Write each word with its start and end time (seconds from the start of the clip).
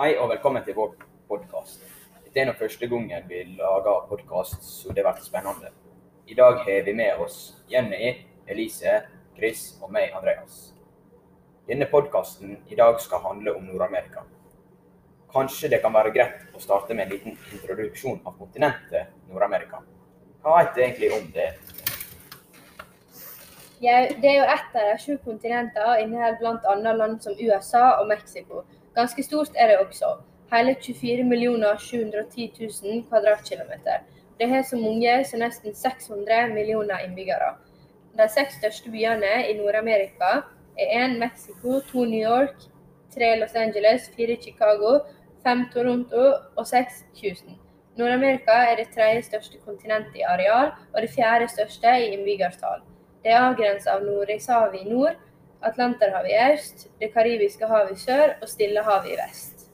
Hei 0.00 0.14
og 0.16 0.30
velkommen 0.30 0.62
til 0.64 0.72
vår 0.72 0.94
podkast. 1.28 1.82
Dette 2.24 2.40
er 2.40 2.46
nå 2.48 2.54
første 2.56 2.86
gangen 2.88 3.26
vi 3.28 3.42
lager 3.58 4.06
podkast, 4.08 4.62
så 4.64 4.94
det 4.96 5.02
blir 5.04 5.18
spennende. 5.20 5.68
I 6.24 6.36
dag 6.38 6.62
har 6.64 6.86
vi 6.86 6.94
med 6.96 7.20
oss 7.20 7.58
Jenny, 7.68 8.14
Elise, 8.48 8.94
Chris 9.36 9.66
og 9.82 9.92
meg, 9.92 10.14
Andreas. 10.16 10.70
Denne 11.68 11.84
podkasten 11.92 12.56
i 12.72 12.80
dag 12.80 12.96
skal 13.04 13.20
handle 13.26 13.52
om 13.58 13.68
Nord-Amerika. 13.68 14.24
Kanskje 15.36 15.68
det 15.74 15.82
kan 15.84 15.92
være 15.92 16.14
greit 16.16 16.56
å 16.56 16.64
starte 16.64 16.96
med 16.96 17.04
en 17.04 17.14
liten 17.18 17.36
introduksjon 17.58 18.24
av 18.24 18.40
kontinentet 18.40 19.12
Nord-Amerika. 19.28 19.84
Hva 20.40 20.62
vet 20.62 20.74
du 20.78 20.84
egentlig 20.86 21.14
om 21.20 21.30
det? 21.36 21.50
Ja, 23.84 24.00
det 24.08 24.32
er 24.32 24.40
jo 24.40 24.50
ett 24.56 24.74
av 24.80 24.94
de 24.94 24.98
sju 25.04 25.20
kontinenter 25.28 25.92
og 25.92 26.00
inneholder 26.00 26.40
bl.a. 26.40 27.00
land 27.04 27.20
som 27.20 27.36
USA 27.36 27.98
og 28.00 28.08
Mexico. 28.08 28.64
Ganske 29.00 29.22
stort 29.24 29.54
er 29.56 29.70
det 29.70 29.78
også. 29.80 30.08
Hele 30.52 30.74
24 30.74 31.78
710 31.78 32.52
000 32.84 33.04
kvadratkilometer. 33.08 34.02
Det 34.38 34.48
har 34.48 34.62
så 34.62 34.76
mange 34.76 35.24
som 35.24 35.40
nesten 35.40 35.74
600 35.74 36.48
millioner 36.54 36.98
innbyggere. 37.04 37.54
De 38.18 38.26
seks 38.28 38.58
største 38.60 38.90
byene 38.92 39.30
i 39.48 39.54
Nord-Amerika 39.56 40.42
er 40.76 40.92
én 41.04 41.16
Mexico, 41.18 41.80
to 41.80 42.04
New 42.04 42.20
York, 42.20 42.68
tre 43.14 43.40
Los 43.40 43.54
Angeles, 43.54 44.10
fire 44.16 44.36
Chicago, 44.42 44.98
fem 45.42 45.64
Toronto 45.72 46.26
og 46.56 46.66
seks 46.66 47.04
Houston. 47.22 47.56
Nord-Amerika 47.96 48.58
er 48.68 48.76
det 48.76 48.92
tredje 48.94 49.22
største 49.22 49.58
kontinentet 49.64 50.20
i 50.20 50.28
areal 50.28 50.74
og 50.92 51.00
det 51.02 51.10
fjerde 51.16 51.48
største 51.48 51.96
i 52.00 52.12
innbyggertall. 52.12 52.84
Det 53.24 53.32
er 53.32 53.48
avgrenset 53.48 53.94
av 53.94 54.04
Nordishavet 54.04 54.84
nord, 54.92 55.16
Atlanterhavet 55.62 56.30
i 56.30 56.52
øst, 56.52 56.88
Det 57.00 57.12
karibiske 57.12 57.66
havet 57.66 57.92
i 57.92 58.00
sør 58.00 58.36
og 58.42 58.48
Stillehavet 58.48 59.06
i 59.06 59.16
vest. 59.20 59.68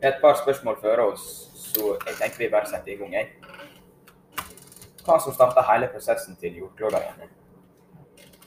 Vi 0.00 0.06
har 0.06 0.12
et 0.12 0.20
par 0.20 0.34
spørsmål 0.34 0.78
før 0.80 0.98
oss, 0.98 1.50
så 1.54 1.96
jeg 2.06 2.14
tenker 2.20 2.38
vi 2.38 2.48
bare 2.50 2.66
setter 2.66 2.92
i 2.92 2.96
gang. 2.96 3.12
jeg. 3.14 3.28
Hva 5.04 5.18
som 5.22 5.34
starta 5.34 5.62
hele 5.72 5.88
prosessen 5.92 6.36
til 6.40 6.56
jordkloda 6.58 6.98
igjen? 7.02 7.30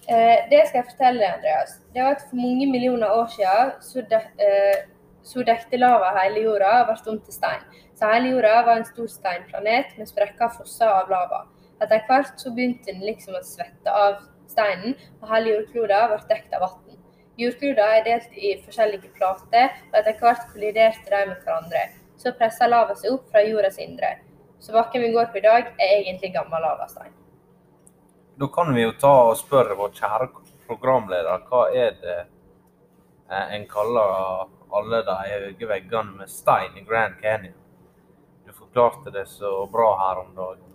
Eh, 0.09 0.37
det 0.51 0.67
skal 0.67 0.81
jeg 0.81 0.89
fortelle 0.91 1.19
deg, 1.19 1.31
Andreas. 1.37 1.79
Det 1.93 2.03
var 2.03 2.11
at 2.15 2.27
For 2.29 2.35
mange 2.35 2.67
millioner 2.71 3.09
år 3.09 3.27
siden 3.27 3.71
så, 3.81 4.03
de, 4.09 4.21
eh, 4.45 4.85
så 5.23 5.43
dekte 5.43 5.77
lava 5.77 6.11
hele 6.19 6.43
jorda 6.45 6.81
og 6.81 6.87
ble 6.91 7.11
om 7.13 7.19
til 7.21 7.33
stein. 7.33 7.65
Så 7.95 8.11
hele 8.11 8.29
jorda 8.35 8.61
var 8.67 8.77
en 8.77 8.85
stor 8.85 9.07
steinplanet 9.07 9.97
med 9.97 10.07
sprekker 10.07 10.53
fosser 10.57 10.91
av 10.91 11.09
lava. 11.09 11.45
Etter 11.81 12.05
hvert 12.07 12.39
så 12.39 12.51
begynte 12.51 12.91
den 12.91 13.01
liksom 13.01 13.35
å 13.35 13.43
svette 13.43 13.91
av 13.91 14.21
steinen, 14.55 14.95
og 15.21 15.29
hele 15.33 15.57
jordkloden 15.57 16.11
ble 16.11 16.21
dekt 16.31 16.55
av 16.55 16.65
vann. 16.65 17.01
Jordkloden 17.35 17.97
er 17.97 18.05
delt 18.05 18.37
i 18.39 18.53
forskjellige 18.63 19.11
plater, 19.17 19.73
og 19.91 19.99
etter 19.99 20.15
hvert 20.21 20.47
kolliderte 20.53 21.11
de 21.11 21.21
med 21.27 21.41
hverandre. 21.43 21.83
Så 22.15 22.31
pressa 22.39 22.69
lava 22.69 22.95
seg 22.95 23.11
opp 23.11 23.27
fra 23.31 23.43
jordas 23.43 23.77
indre. 23.83 24.15
Så 24.63 24.71
bakken 24.71 25.03
vi 25.03 25.11
går 25.11 25.27
på 25.33 25.41
i 25.41 25.43
dag, 25.43 25.73
er 25.75 25.97
egentlig 25.97 26.31
gammel 26.33 26.63
lavastein. 26.63 27.11
Da 28.39 28.47
kan 28.55 28.71
vi 28.75 28.85
jo 28.85 28.93
ta 28.99 29.11
og 29.29 29.37
spørre 29.39 29.75
vår 29.79 29.91
kjære 29.99 30.29
programleder, 30.67 31.43
hva 31.49 31.67
er 31.75 31.99
det 32.01 32.15
eh, 32.23 33.53
en 33.55 33.67
kaller 33.69 34.47
alle 34.75 35.03
de 35.07 35.15
høye 35.29 35.69
veggene 35.69 36.17
med 36.21 36.31
stein 36.31 36.75
i 36.79 36.83
Grand 36.87 37.19
Canyon? 37.21 37.55
Du 38.47 38.51
forklarte 38.53 39.11
det 39.11 39.27
så 39.31 39.51
bra 39.71 39.91
her 40.01 40.23
om 40.23 40.33
dagen. 40.35 40.74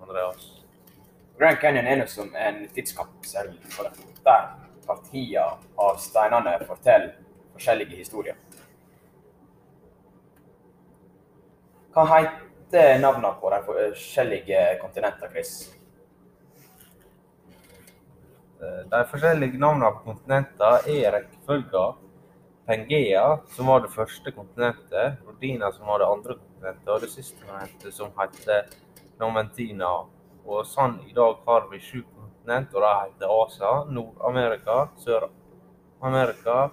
Grand 1.41 1.56
Canyon 1.56 1.86
er 1.86 2.06
som 2.06 2.34
en 2.36 2.66
tidskapsel 2.74 3.55
for 3.72 3.88
det. 3.88 4.08
Der 4.27 4.50
partier 4.84 5.55
av 5.80 5.97
steinene 6.02 6.58
forteller 6.69 7.14
forskjellige 7.55 7.97
historier. 7.97 8.36
Hva 11.94 12.05
heter 12.10 13.00
navnene 13.00 13.32
på 13.41 13.54
de 13.54 13.62
forskjellige 13.70 14.60
kontinentene, 14.82 15.32
Chris? 15.32 15.54
Eh, 18.60 18.84
De 18.93 19.03
forskjellige 19.09 19.59
navnene 19.59 19.94
på 19.97 20.10
kontinentene 20.10 20.93
er 20.93 21.16
rekkefølga 21.16 21.88
Pangea, 22.69 23.26
som 23.56 23.72
var 23.72 23.81
det 23.81 23.97
første 23.97 24.37
kontinentet, 24.37 25.25
Rodina, 25.25 25.72
som 25.72 25.88
var 25.88 26.04
det 26.04 26.12
andre 26.12 26.37
kontinentet, 26.37 26.88
og 26.93 27.00
det 27.00 27.14
siste 27.16 27.41
kontinentet, 27.43 27.94
som 27.97 28.12
heter 28.20 28.69
Nomentina. 29.19 29.94
Og 30.44 30.66
sånn 30.66 30.98
i 31.08 31.12
dag 31.16 31.40
har 31.46 31.66
vi 31.70 31.80
sju 31.80 32.02
kontinent, 32.02 32.74
og 32.74 32.82
de 32.84 32.92
heter 33.04 33.32
Asia, 33.34 33.72
Nord-Amerika, 33.92 34.76
Sør-Amerika, 35.04 36.70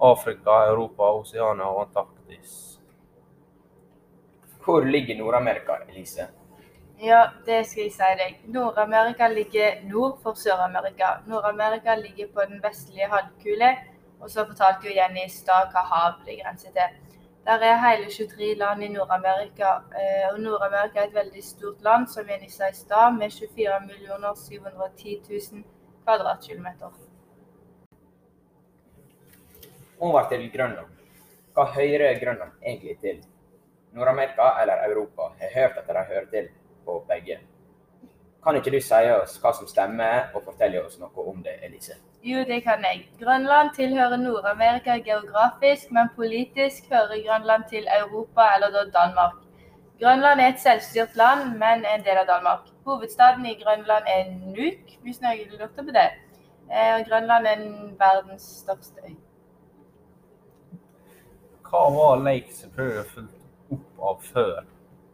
Afrika, 0.00 0.64
Europa, 0.70 1.10
Oseania 1.20 1.66
og 1.68 1.86
Antarktis. 1.86 2.78
Hvor 4.64 4.84
ligger 4.84 5.18
Nord-Amerika, 5.18 5.80
Elise? 5.88 6.28
Ja, 7.00 7.30
det 7.46 7.62
skal 7.66 7.86
jeg 7.86 7.92
si 7.96 8.08
deg. 8.20 8.40
Nord-Amerika 8.52 9.28
ligger 9.32 9.80
nord 9.88 10.18
for 10.22 10.36
Sør-Amerika. 10.36 11.14
Nord-Amerika 11.26 11.94
ligger 11.96 12.28
på 12.34 12.44
den 12.48 12.60
vestlige 12.62 13.08
halvkule, 13.08 13.70
og 14.20 14.30
så 14.30 14.44
fortalte 14.44 14.88
jo 14.88 14.96
Jenny 14.96 15.24
i 15.24 15.32
stad 15.32 15.72
hva 15.72 15.84
hav 15.88 16.18
det 16.26 16.36
grenser 16.42 16.74
til. 16.76 16.98
Der 17.44 17.62
er 17.64 17.76
hele 17.76 18.10
23 18.10 18.54
land 18.54 18.82
i 18.84 18.88
Nord-Amerika, 18.88 19.68
eh, 20.00 20.32
og 20.32 20.40
Nord-Amerika 20.40 21.00
er 21.00 21.06
et 21.08 21.14
veldig 21.14 21.44
stort 21.44 21.82
land, 21.82 22.06
som 22.08 22.28
Jenny 22.28 22.48
sa 22.48 22.68
i 22.68 22.74
stad, 22.76 23.16
med 23.16 23.32
24 23.32 24.34
710 24.36 25.22
000 25.52 25.64
kvadratkilometer. 26.04 26.90
Over 30.00 30.28
til 30.28 30.50
Grønland. 30.52 30.92
Hva 31.54 31.64
hører 31.64 32.20
Grønland 32.24 32.52
egentlig 32.66 32.98
til? 33.00 33.24
Nord-Amerika 33.92 34.50
eller 34.62 34.84
Europa? 34.90 35.32
Har 35.40 35.54
hørt 35.54 35.78
at 35.78 35.88
de 35.88 36.04
hører 36.12 36.28
til 36.30 36.48
på 36.84 37.04
begge. 37.08 37.38
Kan 38.44 38.56
ikke 38.56 38.72
du 38.72 38.80
si 38.80 39.00
oss 39.12 39.34
hva 39.42 39.52
som 39.52 39.68
stemmer, 39.68 40.30
og 40.34 40.46
fortelle 40.46 40.80
oss 40.80 40.96
noe 41.00 41.24
om 41.28 41.42
det, 41.44 41.58
Elise? 41.66 41.98
Jo, 42.24 42.40
det 42.48 42.62
kan 42.64 42.84
jeg. 42.84 43.02
Grønland 43.20 43.74
tilhører 43.76 44.16
Nord-Amerika 44.16 44.96
geografisk, 45.04 45.92
men 45.92 46.08
politisk 46.16 46.88
hører 46.92 47.20
Grønland 47.26 47.68
til 47.68 47.88
Europa, 48.00 48.48
eller 48.56 48.72
da 48.76 48.84
Danmark. 48.96 49.36
Grønland 50.00 50.40
er 50.40 50.48
et 50.48 50.60
selvstyrt 50.60 51.16
land, 51.16 51.58
men 51.58 51.84
en 51.84 52.04
del 52.04 52.16
av 52.16 52.26
Danmark. 52.26 52.68
Hovedstaden 52.84 53.46
i 53.46 53.58
Grønland 53.62 54.04
er 54.08 54.30
Nuuk, 54.32 54.94
hvis 55.02 55.20
noen 55.20 55.52
lurte 55.52 55.84
på 55.84 55.96
det. 55.96 56.08
Eh, 56.72 56.94
og 56.96 57.04
Grønland 57.08 57.46
er 57.46 57.66
verdens 58.00 58.46
største 58.62 59.04
øy. 59.04 59.16
Hva 61.68 61.82
var 61.94 62.22
Lake 62.24 62.54
Superior 62.56 63.04
fulgt 63.12 63.36
opp 63.76 64.08
av 64.08 64.24
før? 64.32 64.64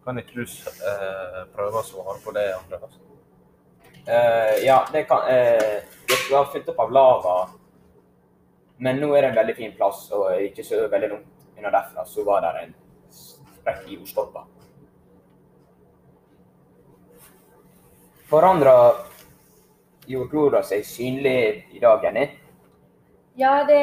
Kan 0.05 0.23
ikke 0.23 0.39
du 0.39 0.47
eh, 0.47 1.43
prøve 1.57 1.83
å 1.83 1.89
svare 1.91 2.23
på 2.23 2.37
det, 2.39 2.47
Andreas? 2.55 3.03
Eh, 4.09 4.65
ja, 4.65 4.89
det 4.93 5.03
kan 5.03 5.19
uh, 5.19 5.83
Det 6.09 6.31
var 6.31 6.45
fylt 6.53 6.69
opp 6.69 6.79
av 6.79 6.93
lava, 6.93 7.37
men 8.79 9.01
nå 9.03 9.09
er 9.17 9.25
det 9.25 9.31
en 9.33 9.39
veldig 9.41 9.55
fin 9.57 9.73
plass, 9.75 10.05
og 10.15 10.37
ikke 10.39 10.63
så 10.63 10.85
veldig 10.93 11.09
langt 11.11 11.59
unna 11.59 11.73
derfra 11.75 12.05
så 12.07 12.23
var 12.25 12.45
det 12.45 12.53
en 12.61 12.75
sprekk 13.11 13.89
i 13.89 13.97
jordstolpa. 13.97 14.45
Forandrer 18.31 19.01
jordkloda 20.07 20.63
seg 20.63 20.87
synlig 20.87 21.65
i 21.75 21.83
dag, 21.83 22.05
Jenny? 22.05 22.29
Ja, 23.35 23.65
det 23.67 23.83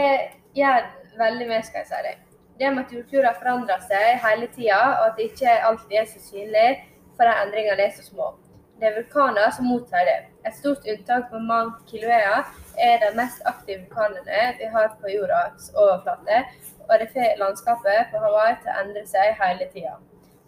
gjør 0.56 0.88
veldig 1.20 1.50
mye, 1.50 1.66
skal 1.68 1.84
jeg 1.84 1.90
si 1.92 2.02
deg. 2.08 2.24
Det 2.62 2.72
med 2.72 2.86
at 2.86 2.96
jordkloda 2.96 3.36
forandrer 3.42 3.84
seg 3.90 4.24
hele 4.24 4.48
tida, 4.56 4.80
og 5.02 5.10
at 5.10 5.20
det 5.20 5.30
ikke 5.34 5.60
alltid 5.68 6.00
er 6.00 6.10
så 6.14 6.24
synlig, 6.30 6.70
for 7.18 7.28
de 7.28 7.36
endringene 7.44 7.90
er 7.90 7.96
så 7.98 8.08
små. 8.08 8.32
Det 8.84 8.90
er 8.90 8.98
vulkaner 8.98 9.52
som 9.56 9.70
mottar 9.72 10.04
det. 10.04 10.28
Et 10.44 10.56
stort 10.58 10.84
unntak 10.92 11.30
på 11.32 11.40
Mount 11.40 11.86
Kilauea 11.88 12.44
er 12.86 12.98
de 13.00 13.16
mest 13.16 13.40
aktive 13.48 13.86
vulkanene 13.86 14.58
vi 14.58 14.66
har 14.74 14.90
på 15.00 15.08
jordas 15.08 15.70
overflate, 15.72 16.42
og 16.90 17.00
det 17.00 17.08
får 17.14 17.40
landskapet 17.40 18.12
på 18.12 18.18
Hawaii 18.20 18.58
til 18.60 18.70
å 18.74 18.76
endre 18.82 19.04
seg 19.08 19.40
hele 19.40 19.66
tida. 19.72 19.96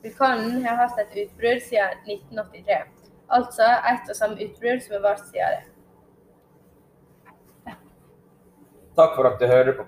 Vulkanen 0.03 0.65
har 0.65 0.75
hatt 0.81 0.99
et 0.99 1.15
utbrudd 1.21 1.61
siden 1.63 1.95
1983, 2.17 2.83
altså 3.39 3.69
ett 3.93 4.11
og 4.11 4.19
samme 4.19 4.35
utbrudd 4.49 4.83
som 4.83 4.91
har 4.97 5.03
vart 5.07 5.23
siden 5.29 5.55
det. 5.55 5.63
Takk 8.99 9.11
for 9.15 9.23
at 9.31 9.39
du 9.39 9.45
hører 9.47 9.73
på 9.79 9.87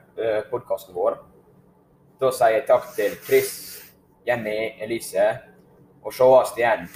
podkasten 0.54 0.96
vår. 0.96 1.20
Da 2.24 2.32
sier 2.32 2.62
jeg 2.62 2.68
takk 2.72 2.88
til 2.96 3.12
Chris, 3.28 3.52
Jenny, 4.24 4.80
Elise, 4.80 5.28
og 6.00 6.16
sees 6.16 6.56
igjen 6.56 6.88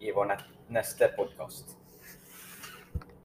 i 0.00 0.08
vår 0.16 0.53
neste 0.68 1.08
podkast. 1.08 1.76